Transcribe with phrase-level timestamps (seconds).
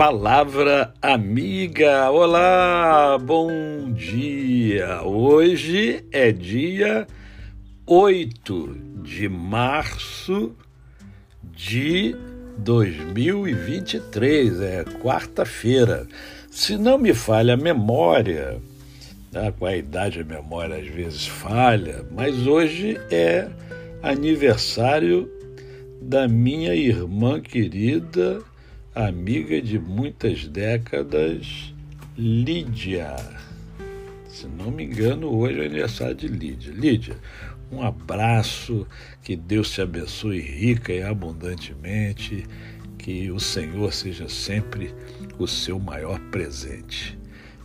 [0.00, 2.10] Palavra amiga.
[2.10, 5.02] Olá, bom dia.
[5.02, 7.06] Hoje é dia
[7.86, 10.56] 8 de março
[11.52, 12.16] de
[12.56, 16.08] 2023, é quarta-feira.
[16.50, 18.58] Se não me falha a memória,
[19.30, 19.52] tá?
[19.52, 23.50] com a idade a memória às vezes falha, mas hoje é
[24.02, 25.30] aniversário
[26.00, 28.40] da minha irmã querida,
[29.06, 31.74] amiga de muitas décadas,
[32.16, 33.16] Lídia.
[34.28, 36.72] Se não me engano, hoje é aniversário de Lídia.
[36.72, 37.16] Lídia,
[37.72, 38.86] um abraço,
[39.22, 42.46] que Deus te abençoe rica e abundantemente,
[42.98, 44.94] que o Senhor seja sempre
[45.38, 47.18] o seu maior presente.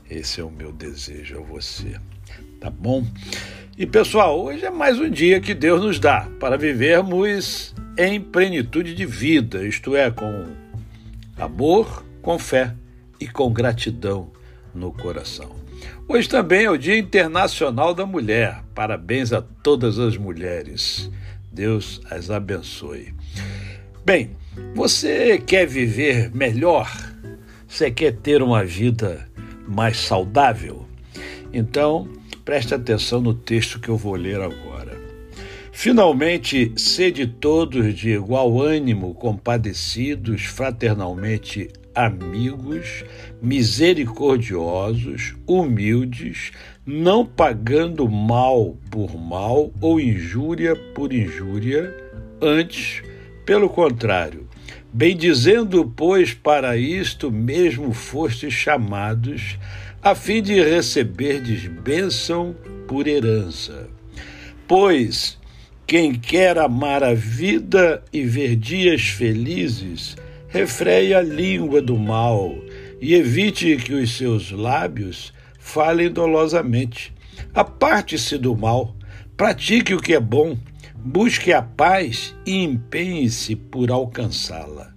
[0.10, 2.00] Esse é o meu desejo a você.
[2.60, 3.06] Tá bom?
[3.78, 8.94] E pessoal, hoje é mais um dia que Deus nos dá para vivermos em plenitude
[8.94, 10.65] de vida, isto é, com
[11.38, 12.74] amor, com fé
[13.20, 14.32] e com gratidão
[14.74, 15.56] no coração.
[16.08, 18.64] Hoje também é o Dia Internacional da Mulher.
[18.74, 21.10] Parabéns a todas as mulheres.
[21.52, 23.14] Deus as abençoe.
[24.06, 24.32] Bem,
[24.74, 26.92] você quer viver melhor?
[27.68, 29.28] Você quer ter uma vida
[29.68, 30.86] mais saudável?
[31.52, 32.08] Então,
[32.44, 34.95] preste atenção no texto que eu vou ler agora.
[35.78, 43.04] Finalmente, sede todos de igual ânimo, compadecidos, fraternalmente amigos,
[43.42, 46.52] misericordiosos, humildes,
[46.86, 51.94] não pagando mal por mal ou injúria por injúria,
[52.42, 53.04] antes,
[53.46, 54.48] pelo contrário,
[54.94, 59.60] bendizendo, pois, para isto mesmo fostes chamados,
[60.02, 62.56] a fim de receberdes bênção
[62.88, 63.90] por herança.
[64.68, 65.38] Pois
[65.88, 70.18] quem quer amar a vida e ver dias felizes,
[70.48, 72.56] refreie a língua do mal
[73.00, 77.14] e evite que os seus lábios falem dolosamente.
[77.54, 78.96] Aparte-se do mal,
[79.38, 80.58] pratique o que é bom,
[80.96, 84.92] busque a paz e empenhe-se por alcançá-la.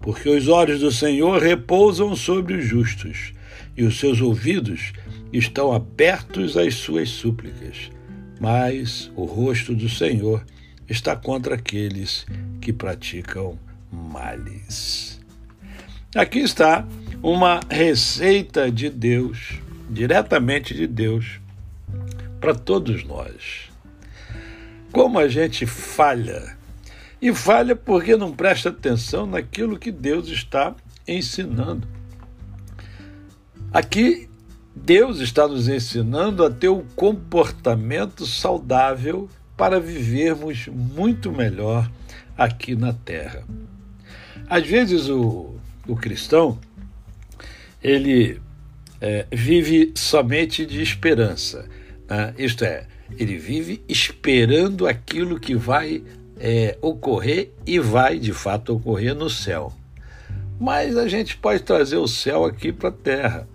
[0.00, 3.32] Porque os olhos do Senhor repousam sobre os justos,
[3.76, 4.92] e os seus ouvidos
[5.32, 7.90] estão abertos às suas súplicas
[8.40, 10.44] mas o rosto do Senhor
[10.88, 12.26] está contra aqueles
[12.60, 13.58] que praticam
[13.90, 15.20] males.
[16.14, 16.86] Aqui está
[17.22, 19.60] uma receita de Deus,
[19.90, 21.40] diretamente de Deus,
[22.40, 23.68] para todos nós.
[24.92, 26.56] Como a gente falha,
[27.20, 30.74] e falha porque não presta atenção naquilo que Deus está
[31.06, 31.86] ensinando.
[33.72, 34.27] Aqui
[34.84, 41.90] Deus está nos ensinando a ter um comportamento saudável para vivermos muito melhor
[42.36, 43.44] aqui na Terra.
[44.48, 45.54] Às vezes o,
[45.86, 46.58] o cristão
[47.82, 48.40] ele
[49.00, 51.68] é, vive somente de esperança,
[52.08, 52.34] né?
[52.38, 52.86] isto é,
[53.18, 56.02] ele vive esperando aquilo que vai
[56.38, 59.72] é, ocorrer e vai de fato ocorrer no céu.
[60.58, 63.48] Mas a gente pode trazer o céu aqui para a Terra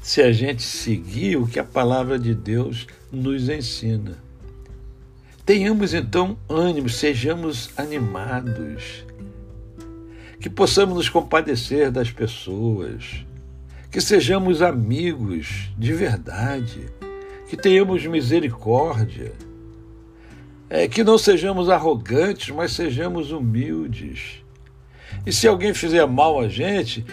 [0.00, 4.18] se a gente seguir o que a palavra de Deus nos ensina.
[5.44, 9.04] Tenhamos então ânimo, sejamos animados,
[10.40, 13.24] que possamos nos compadecer das pessoas,
[13.90, 16.86] que sejamos amigos de verdade,
[17.48, 19.32] que tenhamos misericórdia,
[20.68, 24.44] é, que não sejamos arrogantes, mas sejamos humildes.
[25.26, 27.04] E se alguém fizer mal a gente,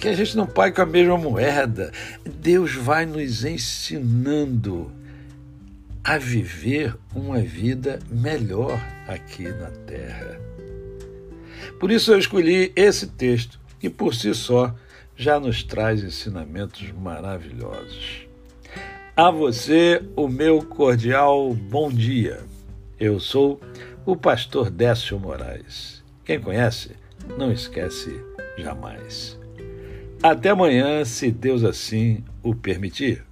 [0.00, 1.92] que a gente não pague com a mesma moeda.
[2.24, 4.90] Deus vai nos ensinando
[6.02, 10.40] a viver uma vida melhor aqui na Terra.
[11.78, 14.74] Por isso eu escolhi esse texto, que por si só
[15.14, 18.26] já nos traz ensinamentos maravilhosos.
[19.14, 22.40] A você, o meu cordial bom dia.
[22.98, 23.60] Eu sou
[24.06, 26.02] o pastor Décio Moraes.
[26.24, 26.92] Quem conhece,
[27.38, 28.20] não esquece
[28.58, 29.38] jamais.
[30.22, 33.24] Até amanhã, se Deus assim o permitir.